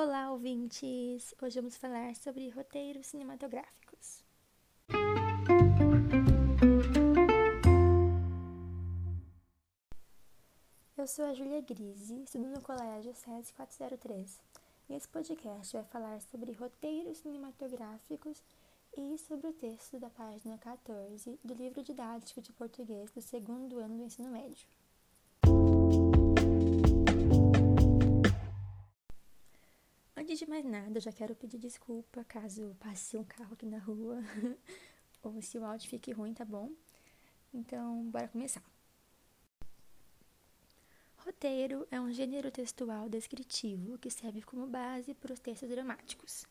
Olá, 0.00 0.30
ouvintes! 0.30 1.34
Hoje 1.42 1.58
vamos 1.58 1.76
falar 1.76 2.14
sobre 2.14 2.48
roteiros 2.50 3.08
cinematográficos. 3.08 4.22
Eu 10.96 11.04
sou 11.08 11.24
a 11.24 11.34
Júlia 11.34 11.60
Grise, 11.62 12.22
estudo 12.22 12.46
no 12.46 12.62
Colégio 12.62 13.12
SESI 13.12 13.52
403. 13.54 14.40
E 14.88 14.94
esse 14.94 15.08
podcast 15.08 15.76
vai 15.76 15.84
falar 15.86 16.20
sobre 16.20 16.52
roteiros 16.52 17.18
cinematográficos 17.18 18.40
e 18.96 19.18
sobre 19.18 19.48
o 19.48 19.52
texto 19.52 19.98
da 19.98 20.10
página 20.10 20.56
14 20.58 21.40
do 21.42 21.54
livro 21.54 21.82
didático 21.82 22.40
de 22.40 22.52
português 22.52 23.10
do 23.10 23.20
segundo 23.20 23.80
ano 23.80 23.96
do 23.96 24.04
ensino 24.04 24.30
médio. 24.30 24.68
Antes 30.28 30.40
de 30.40 30.46
mais 30.46 30.62
nada, 30.62 30.98
eu 30.98 31.00
já 31.00 31.10
quero 31.10 31.34
pedir 31.34 31.56
desculpa 31.56 32.22
caso 32.22 32.76
passe 32.78 33.16
um 33.16 33.24
carro 33.24 33.54
aqui 33.54 33.64
na 33.64 33.78
rua 33.78 34.18
ou 35.24 35.40
se 35.40 35.56
o 35.56 35.64
áudio 35.64 35.88
fique 35.88 36.12
ruim, 36.12 36.34
tá 36.34 36.44
bom? 36.44 36.70
Então, 37.50 38.04
bora 38.10 38.28
começar. 38.28 38.62
Roteiro 41.16 41.88
é 41.90 41.98
um 41.98 42.12
gênero 42.12 42.50
textual 42.50 43.08
descritivo 43.08 43.96
que 43.96 44.10
serve 44.10 44.42
como 44.42 44.66
base 44.66 45.14
para 45.14 45.32
os 45.32 45.40
textos 45.40 45.70
dramáticos. 45.70 46.44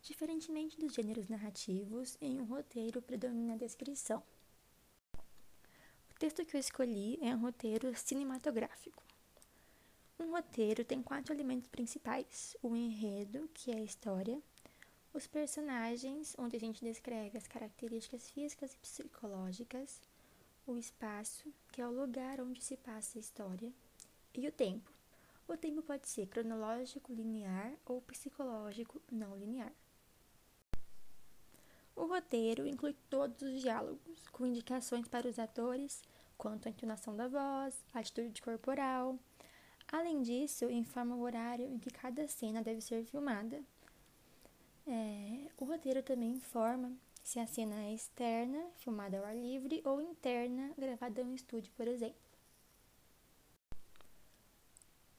Diferentemente 0.00 0.78
dos 0.78 0.94
gêneros 0.94 1.26
narrativos, 1.26 2.16
em 2.20 2.38
um 2.38 2.44
roteiro 2.44 3.02
predomina 3.02 3.54
a 3.54 3.58
descrição. 3.58 4.22
O 6.08 6.14
texto 6.20 6.46
que 6.46 6.54
eu 6.54 6.60
escolhi 6.60 7.18
é 7.20 7.34
um 7.34 7.40
roteiro 7.40 7.92
cinematográfico. 7.96 9.02
Um 10.18 10.30
roteiro 10.30 10.84
tem 10.84 11.02
quatro 11.02 11.34
elementos 11.34 11.68
principais: 11.68 12.56
o 12.62 12.76
enredo, 12.76 13.48
que 13.52 13.72
é 13.72 13.76
a 13.76 13.82
história, 13.82 14.40
os 15.12 15.26
personagens, 15.26 16.36
onde 16.38 16.56
a 16.56 16.60
gente 16.60 16.84
descreve 16.84 17.36
as 17.36 17.48
características 17.48 18.30
físicas 18.30 18.74
e 18.74 18.78
psicológicas, 18.78 20.00
o 20.66 20.76
espaço, 20.76 21.52
que 21.72 21.80
é 21.80 21.86
o 21.86 21.92
lugar 21.92 22.40
onde 22.40 22.62
se 22.62 22.76
passa 22.76 23.18
a 23.18 23.20
história, 23.20 23.72
e 24.32 24.46
o 24.46 24.52
tempo. 24.52 24.90
O 25.46 25.56
tempo 25.56 25.82
pode 25.82 26.08
ser 26.08 26.26
cronológico 26.26 27.12
linear 27.12 27.72
ou 27.84 28.00
psicológico 28.00 29.02
não 29.10 29.36
linear. 29.36 29.72
O 31.94 32.06
roteiro 32.06 32.66
inclui 32.66 32.96
todos 33.10 33.42
os 33.42 33.60
diálogos, 33.60 34.26
com 34.32 34.46
indicações 34.46 35.06
para 35.06 35.28
os 35.28 35.38
atores 35.38 36.02
quanto 36.38 36.66
à 36.66 36.70
entonação 36.70 37.14
da 37.14 37.28
voz, 37.28 37.84
atitude 37.92 38.42
corporal, 38.42 39.18
Além 39.94 40.22
disso, 40.22 40.68
informa 40.68 41.14
o 41.14 41.20
horário 41.20 41.68
em 41.68 41.78
que 41.78 41.88
cada 41.88 42.26
cena 42.26 42.60
deve 42.60 42.80
ser 42.80 43.04
filmada. 43.04 43.62
É, 44.88 45.52
o 45.56 45.64
roteiro 45.64 46.02
também 46.02 46.32
informa 46.32 46.92
se 47.22 47.38
a 47.38 47.46
cena 47.46 47.76
é 47.76 47.94
externa, 47.94 48.60
filmada 48.74 49.18
ao 49.18 49.24
ar 49.24 49.36
livre, 49.36 49.80
ou 49.84 50.00
interna, 50.00 50.74
gravada 50.76 51.20
em 51.20 51.26
um 51.26 51.34
estúdio, 51.36 51.72
por 51.76 51.86
exemplo. 51.86 52.16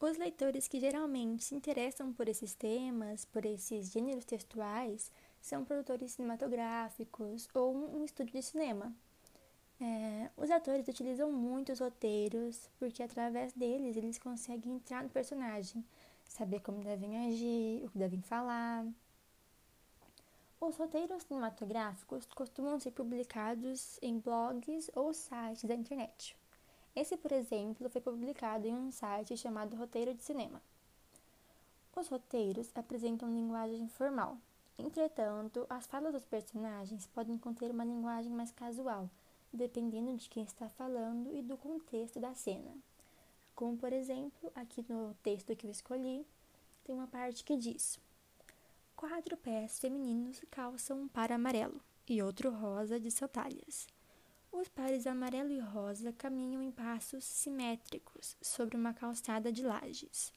Os 0.00 0.16
leitores 0.16 0.66
que 0.66 0.80
geralmente 0.80 1.44
se 1.44 1.54
interessam 1.54 2.12
por 2.12 2.28
esses 2.28 2.52
temas, 2.52 3.24
por 3.24 3.46
esses 3.46 3.92
gêneros 3.92 4.24
textuais, 4.24 5.12
são 5.40 5.64
produtores 5.64 6.14
cinematográficos 6.14 7.48
ou 7.54 7.76
um 7.76 8.04
estúdio 8.04 8.32
de 8.32 8.42
cinema. 8.42 8.92
É, 9.86 10.30
os 10.38 10.50
atores 10.50 10.88
utilizam 10.88 11.30
muito 11.30 11.70
os 11.70 11.78
roteiros 11.78 12.70
porque 12.78 13.02
através 13.02 13.52
deles 13.52 13.98
eles 13.98 14.18
conseguem 14.18 14.76
entrar 14.76 15.02
no 15.02 15.10
personagem, 15.10 15.84
saber 16.24 16.60
como 16.60 16.82
devem 16.82 17.26
agir, 17.26 17.84
o 17.84 17.90
que 17.90 17.98
devem 17.98 18.22
falar. 18.22 18.86
Os 20.58 20.74
roteiros 20.78 21.24
cinematográficos 21.24 22.24
costumam 22.24 22.80
ser 22.80 22.92
publicados 22.92 23.98
em 24.00 24.18
blogs 24.18 24.90
ou 24.94 25.12
sites 25.12 25.64
da 25.64 25.74
internet. 25.74 26.34
Esse, 26.96 27.18
por 27.18 27.30
exemplo, 27.30 27.90
foi 27.90 28.00
publicado 28.00 28.66
em 28.66 28.74
um 28.74 28.90
site 28.90 29.36
chamado 29.36 29.76
Roteiro 29.76 30.14
de 30.14 30.22
Cinema. 30.22 30.62
Os 31.94 32.08
roteiros 32.08 32.70
apresentam 32.74 33.28
linguagem 33.28 33.86
formal. 33.86 34.38
Entretanto, 34.78 35.66
as 35.68 35.86
falas 35.86 36.14
dos 36.14 36.24
personagens 36.24 37.06
podem 37.08 37.36
conter 37.36 37.70
uma 37.70 37.84
linguagem 37.84 38.32
mais 38.32 38.50
casual 38.50 39.10
dependendo 39.54 40.16
de 40.16 40.28
quem 40.28 40.42
está 40.42 40.68
falando 40.68 41.32
e 41.32 41.40
do 41.40 41.56
contexto 41.56 42.18
da 42.18 42.34
cena. 42.34 42.76
Como, 43.54 43.76
por 43.76 43.92
exemplo, 43.92 44.50
aqui 44.54 44.84
no 44.88 45.14
texto 45.22 45.54
que 45.54 45.66
eu 45.66 45.70
escolhi, 45.70 46.26
tem 46.82 46.94
uma 46.94 47.06
parte 47.06 47.44
que 47.44 47.56
diz: 47.56 47.98
Quatro 48.96 49.36
pés 49.36 49.78
femininos 49.78 50.42
calçam 50.50 51.02
um 51.02 51.08
par 51.08 51.30
amarelo 51.30 51.80
e 52.08 52.20
outro 52.22 52.50
rosa 52.50 52.98
de 52.98 53.10
sandálias. 53.10 53.86
Os 54.50 54.68
pares 54.68 55.06
amarelo 55.06 55.52
e 55.52 55.58
rosa 55.58 56.12
caminham 56.12 56.62
em 56.62 56.70
passos 56.70 57.24
simétricos 57.24 58.36
sobre 58.40 58.76
uma 58.76 58.92
calçada 58.92 59.52
de 59.52 59.62
lajes. 59.62 60.32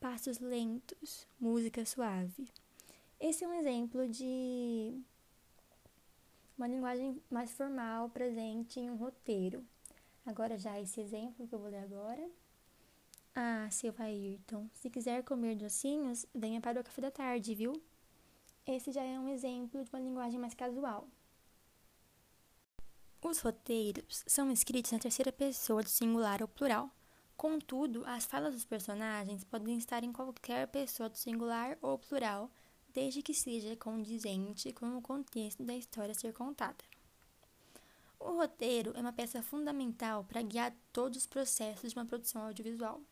Passos 0.00 0.38
lentos, 0.38 1.26
música 1.38 1.84
suave. 1.84 2.48
Esse 3.18 3.44
é 3.44 3.48
um 3.48 3.54
exemplo 3.54 4.08
de 4.08 5.00
uma 6.56 6.66
linguagem 6.66 7.20
mais 7.30 7.50
formal 7.52 8.08
presente 8.10 8.80
em 8.80 8.90
um 8.90 8.96
roteiro. 8.96 9.64
Agora, 10.24 10.56
já 10.56 10.80
esse 10.80 11.00
exemplo 11.00 11.46
que 11.46 11.54
eu 11.54 11.58
vou 11.58 11.68
ler 11.68 11.84
agora. 11.84 12.30
Ah, 13.34 13.68
seu 13.70 13.92
Ayrton, 13.98 14.68
se 14.72 14.88
quiser 14.88 15.24
comer 15.24 15.56
docinhos, 15.56 16.24
venha 16.34 16.60
para 16.60 16.80
o 16.80 16.84
café 16.84 17.02
da 17.02 17.10
tarde, 17.10 17.54
viu? 17.54 17.82
Esse 18.66 18.92
já 18.92 19.02
é 19.02 19.18
um 19.18 19.28
exemplo 19.28 19.82
de 19.82 19.90
uma 19.90 20.00
linguagem 20.00 20.38
mais 20.38 20.54
casual. 20.54 21.08
Os 23.20 23.40
roteiros 23.40 24.22
são 24.26 24.50
escritos 24.50 24.92
na 24.92 24.98
terceira 24.98 25.32
pessoa 25.32 25.82
do 25.82 25.88
singular 25.88 26.40
ou 26.40 26.48
plural. 26.48 26.90
Contudo, 27.36 28.04
as 28.06 28.24
falas 28.24 28.54
dos 28.54 28.64
personagens 28.64 29.42
podem 29.44 29.76
estar 29.76 30.04
em 30.04 30.12
qualquer 30.12 30.68
pessoa 30.68 31.08
do 31.08 31.18
singular 31.18 31.76
ou 31.82 31.98
plural 31.98 32.50
desde 32.94 33.20
que 33.20 33.34
seja 33.34 33.76
condizente 33.76 34.72
com 34.72 34.96
o 34.96 35.02
contexto 35.02 35.64
da 35.64 35.74
história 35.74 36.14
ser 36.14 36.32
contada. 36.32 36.84
O 38.20 38.36
roteiro 38.36 38.92
é 38.94 39.00
uma 39.00 39.12
peça 39.12 39.42
fundamental 39.42 40.24
para 40.24 40.40
guiar 40.40 40.74
todos 40.92 41.18
os 41.18 41.26
processos 41.26 41.92
de 41.92 41.98
uma 41.98 42.06
produção 42.06 42.42
audiovisual. 42.42 43.02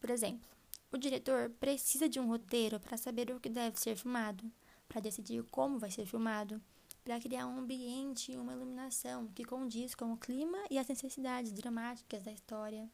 Por 0.00 0.08
exemplo, 0.08 0.48
o 0.92 0.96
diretor 0.96 1.50
precisa 1.50 2.08
de 2.08 2.20
um 2.20 2.28
roteiro 2.28 2.78
para 2.78 2.96
saber 2.96 3.30
o 3.30 3.40
que 3.40 3.48
deve 3.48 3.78
ser 3.78 3.96
filmado, 3.96 4.50
para 4.88 5.00
decidir 5.00 5.42
como 5.50 5.78
vai 5.78 5.90
ser 5.90 6.06
filmado, 6.06 6.62
para 7.04 7.20
criar 7.20 7.46
um 7.46 7.58
ambiente 7.58 8.32
e 8.32 8.36
uma 8.36 8.52
iluminação 8.52 9.28
que 9.28 9.44
condiz 9.44 9.94
com 9.94 10.12
o 10.12 10.16
clima 10.16 10.58
e 10.70 10.78
as 10.78 10.88
necessidades 10.88 11.52
dramáticas 11.52 12.22
da 12.22 12.32
história, 12.32 12.88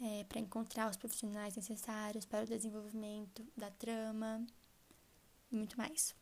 é, 0.00 0.24
para 0.24 0.40
encontrar 0.40 0.90
os 0.90 0.96
profissionais 0.96 1.54
necessários 1.54 2.24
para 2.24 2.44
o 2.44 2.48
desenvolvimento 2.48 3.46
da 3.56 3.70
trama 3.70 4.44
e 5.52 5.56
muito 5.56 5.76
mais. 5.76 6.14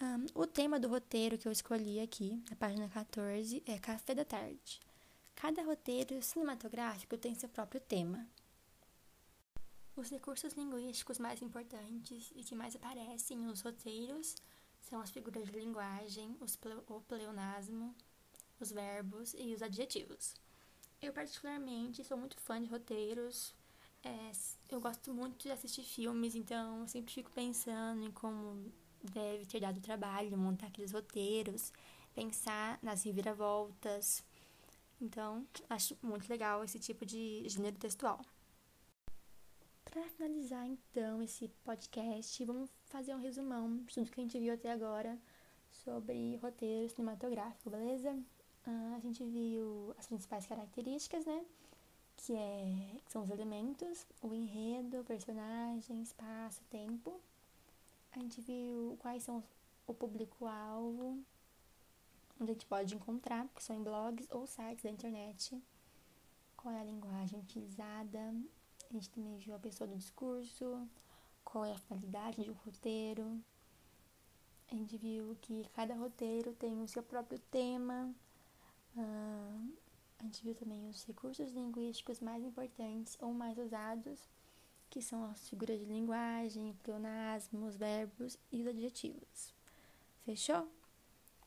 Um, 0.00 0.26
o 0.34 0.46
tema 0.46 0.78
do 0.78 0.88
roteiro 0.88 1.38
que 1.38 1.48
eu 1.48 1.52
escolhi 1.52 2.00
aqui, 2.00 2.42
na 2.50 2.56
página 2.56 2.88
14, 2.88 3.62
é 3.66 3.78
Café 3.78 4.14
da 4.14 4.24
Tarde. 4.24 4.80
Cada 5.34 5.62
roteiro 5.62 6.20
cinematográfico 6.22 7.16
tem 7.16 7.34
seu 7.34 7.48
próprio 7.48 7.80
tema. 7.80 8.28
Os 9.96 10.10
recursos 10.10 10.52
linguísticos 10.54 11.18
mais 11.18 11.40
importantes 11.42 12.32
e 12.34 12.44
que 12.44 12.54
mais 12.54 12.76
aparecem 12.76 13.36
nos 13.38 13.60
roteiros 13.60 14.36
são 14.80 15.00
as 15.00 15.10
figuras 15.10 15.44
de 15.44 15.52
linguagem, 15.52 16.36
ple 16.60 16.74
o 16.88 17.00
pleonasmo, 17.00 17.94
os 18.58 18.70
verbos 18.70 19.34
e 19.34 19.54
os 19.54 19.62
adjetivos. 19.62 20.34
Eu, 21.00 21.12
particularmente, 21.12 22.04
sou 22.04 22.16
muito 22.16 22.36
fã 22.38 22.62
de 22.62 22.68
roteiros, 22.68 23.54
é, 24.04 24.32
eu 24.70 24.80
gosto 24.80 25.12
muito 25.12 25.42
de 25.42 25.50
assistir 25.50 25.82
filmes, 25.82 26.34
então 26.34 26.80
eu 26.80 26.88
sempre 26.88 27.12
fico 27.12 27.30
pensando 27.30 28.04
em 28.04 28.10
como 28.10 28.72
deve 29.02 29.46
ter 29.46 29.60
dado 29.60 29.80
trabalho 29.80 30.36
montar 30.36 30.66
aqueles 30.66 30.92
roteiros, 30.92 31.72
pensar 32.14 32.78
nas 32.82 33.02
reviravoltas. 33.04 34.24
Então, 35.00 35.46
acho 35.68 35.96
muito 36.02 36.28
legal 36.28 36.62
esse 36.62 36.78
tipo 36.78 37.04
de 37.04 37.42
gênero 37.48 37.76
textual. 37.76 38.20
Para 39.84 40.08
finalizar, 40.08 40.66
então, 40.66 41.22
esse 41.22 41.48
podcast, 41.64 42.44
vamos 42.44 42.70
fazer 42.86 43.14
um 43.14 43.18
resumão 43.18 43.78
de 43.78 43.94
tudo 43.94 44.10
que 44.10 44.20
a 44.20 44.22
gente 44.22 44.38
viu 44.38 44.54
até 44.54 44.72
agora 44.72 45.18
sobre 45.70 46.36
roteiro 46.36 46.88
cinematográfico, 46.88 47.68
beleza? 47.68 48.16
Ah, 48.64 48.94
a 48.96 49.00
gente 49.00 49.24
viu 49.24 49.92
as 49.98 50.06
principais 50.06 50.46
características, 50.46 51.26
né? 51.26 51.44
Que, 52.22 52.34
é, 52.34 53.00
que 53.04 53.12
são 53.12 53.24
os 53.24 53.30
elementos, 53.30 54.06
o 54.22 54.32
enredo, 54.32 55.04
personagem, 55.04 56.02
espaço, 56.02 56.62
tempo. 56.70 57.20
A 58.12 58.18
gente 58.20 58.40
viu 58.40 58.96
quais 59.00 59.24
são 59.24 59.42
o 59.86 59.92
público-alvo, 59.92 61.18
onde 62.40 62.50
a 62.50 62.54
gente 62.54 62.66
pode 62.66 62.94
encontrar, 62.94 63.48
que 63.48 63.62
são 63.62 63.76
em 63.76 63.82
blogs 63.82 64.28
ou 64.30 64.46
sites 64.46 64.84
da 64.84 64.90
internet. 64.90 65.60
Qual 66.56 66.72
é 66.72 66.80
a 66.80 66.84
linguagem 66.84 67.40
utilizada. 67.40 68.34
A 68.88 68.92
gente 68.92 69.10
também 69.10 69.36
viu 69.38 69.56
a 69.56 69.58
pessoa 69.58 69.88
do 69.88 69.96
discurso, 69.96 70.88
qual 71.44 71.64
é 71.64 71.72
a 71.72 71.78
finalidade 71.78 72.44
de 72.44 72.50
um 72.50 72.54
roteiro. 72.64 73.40
A 74.70 74.74
gente 74.74 74.96
viu 74.96 75.36
que 75.40 75.68
cada 75.74 75.94
roteiro 75.94 76.52
tem 76.54 76.80
o 76.80 76.86
seu 76.86 77.02
próprio 77.02 77.38
tema. 77.50 78.14
Uh, 78.96 79.81
a 80.22 80.24
gente 80.24 80.44
viu 80.44 80.54
também 80.54 80.88
os 80.88 81.02
recursos 81.04 81.50
linguísticos 81.50 82.20
mais 82.20 82.44
importantes 82.44 83.18
ou 83.20 83.34
mais 83.34 83.58
usados, 83.58 84.20
que 84.88 85.02
são 85.02 85.24
as 85.24 85.48
figuras 85.48 85.80
de 85.80 85.84
linguagem, 85.84 86.76
pleonasmos, 86.84 87.76
verbos 87.76 88.38
e 88.52 88.62
os 88.62 88.68
adjetivos. 88.68 89.52
Fechou? 90.24 90.68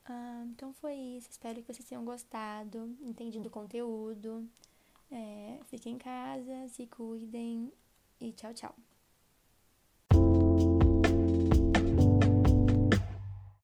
Ah, 0.04 0.44
então 0.50 0.74
foi 0.74 0.94
isso. 0.94 1.30
Espero 1.30 1.62
que 1.62 1.72
vocês 1.72 1.88
tenham 1.88 2.04
gostado, 2.04 2.94
entendido 3.00 3.48
o 3.48 3.50
conteúdo. 3.50 4.46
É, 5.10 5.58
fiquem 5.64 5.94
em 5.94 5.98
casa, 5.98 6.68
se 6.68 6.86
cuidem 6.86 7.72
e 8.20 8.30
tchau, 8.32 8.52
tchau. 8.52 8.74